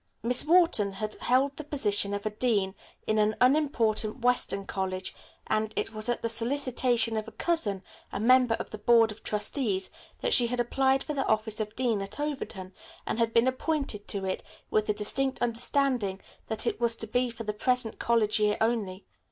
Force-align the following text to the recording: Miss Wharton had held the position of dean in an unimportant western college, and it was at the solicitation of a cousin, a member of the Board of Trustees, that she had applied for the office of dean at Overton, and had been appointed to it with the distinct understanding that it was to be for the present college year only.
Miss 0.23 0.45
Wharton 0.45 0.93
had 0.93 1.13
held 1.21 1.55
the 1.57 1.63
position 1.63 2.15
of 2.15 2.25
dean 2.39 2.73
in 3.05 3.19
an 3.19 3.35
unimportant 3.39 4.21
western 4.21 4.65
college, 4.65 5.13
and 5.45 5.71
it 5.75 5.93
was 5.93 6.09
at 6.09 6.23
the 6.23 6.27
solicitation 6.27 7.17
of 7.17 7.27
a 7.27 7.31
cousin, 7.31 7.83
a 8.11 8.19
member 8.19 8.55
of 8.55 8.71
the 8.71 8.79
Board 8.79 9.11
of 9.11 9.21
Trustees, 9.21 9.91
that 10.21 10.33
she 10.33 10.47
had 10.47 10.59
applied 10.59 11.03
for 11.03 11.13
the 11.13 11.27
office 11.27 11.59
of 11.59 11.75
dean 11.75 12.01
at 12.01 12.19
Overton, 12.19 12.73
and 13.05 13.19
had 13.19 13.31
been 13.31 13.47
appointed 13.47 14.07
to 14.07 14.25
it 14.25 14.41
with 14.71 14.87
the 14.87 14.93
distinct 14.95 15.39
understanding 15.39 16.19
that 16.47 16.65
it 16.65 16.81
was 16.81 16.95
to 16.95 17.05
be 17.05 17.29
for 17.29 17.43
the 17.43 17.53
present 17.53 17.99
college 17.99 18.39
year 18.39 18.57
only. 18.59 19.05